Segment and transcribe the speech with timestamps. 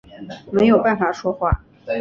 [0.51, 1.63] 没有办法说话